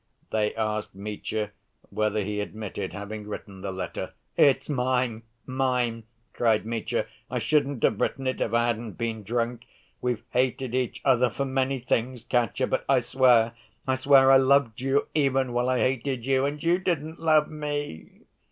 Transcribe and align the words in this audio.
They 0.31 0.55
asked 0.55 0.95
Mitya 0.95 1.51
whether 1.91 2.21
he 2.23 2.39
admitted 2.41 2.91
having 2.93 3.27
written 3.27 3.61
the 3.61 3.71
letter. 3.71 4.13
"It's 4.35 4.67
mine, 4.67 5.21
mine!" 5.45 6.05
cried 6.33 6.65
Mitya. 6.65 7.05
"I 7.29 7.37
shouldn't 7.37 7.83
have 7.83 8.01
written 8.01 8.25
it, 8.25 8.41
if 8.41 8.51
I 8.51 8.65
hadn't 8.65 8.93
been 8.93 9.21
drunk!... 9.21 9.61
We've 10.01 10.23
hated 10.31 10.73
each 10.73 11.03
other 11.05 11.29
for 11.29 11.45
many 11.45 11.77
things, 11.77 12.23
Katya, 12.23 12.65
but 12.65 12.83
I 12.89 12.99
swear, 13.01 13.53
I 13.85 13.93
swear 13.93 14.31
I 14.31 14.37
loved 14.37 14.81
you 14.81 15.07
even 15.13 15.53
while 15.53 15.69
I 15.69 15.77
hated 15.77 16.25
you, 16.25 16.45
and 16.45 16.63
you 16.63 16.79
didn't 16.79 17.19
love 17.19 17.47
me!" 17.51 18.21